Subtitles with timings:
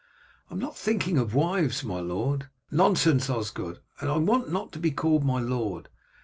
[0.49, 4.89] "I am not thinking of wives, my lord." "Nonsense, Osgod, I want not to be
[4.89, 5.89] called my lord."